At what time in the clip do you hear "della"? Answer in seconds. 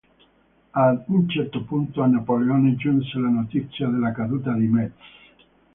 3.87-4.11